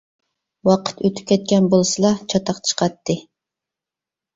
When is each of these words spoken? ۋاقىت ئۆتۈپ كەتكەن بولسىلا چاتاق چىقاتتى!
ۋاقىت 0.69 0.95
ئۆتۈپ 1.03 1.29
كەتكەن 1.33 1.69
بولسىلا 1.75 2.13
چاتاق 2.35 2.67
چىقاتتى! 2.71 3.23